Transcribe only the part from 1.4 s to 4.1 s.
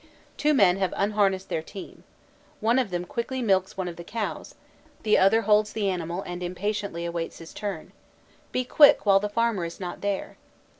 their team. One of them quickly milks one of the